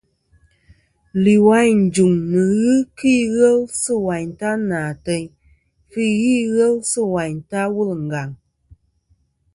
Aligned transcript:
Lìwàyn 1.23 1.79
ɨ 1.85 1.89
jùŋ 1.93 2.11
nɨ̀n 2.31 2.47
ghɨ 2.63 2.75
kɨ 2.97 3.07
ighel 3.21 3.59
sɨ̂ 3.81 3.95
wàyn 4.05 4.29
ta 4.39 4.49
nà 4.67 4.77
àteyn, 4.91 5.25
fî 5.89 6.03
ghɨ 6.21 6.33
ighel 6.39 6.75
sɨ̂ 6.91 7.05
wayn 7.13 7.37
ta 7.49 7.61
wul 7.75 7.89
ɨ 7.97 7.97
ngàŋ. 8.07 8.29